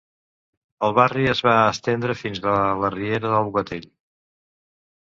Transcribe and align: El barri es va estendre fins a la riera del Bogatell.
El 0.87 0.95
barri 0.99 1.27
es 1.33 1.43
va 1.49 1.53
estendre 1.75 2.17
fins 2.23 2.43
a 2.55 2.57
la 2.87 2.93
riera 2.99 3.37
del 3.37 3.47
Bogatell. 3.51 3.89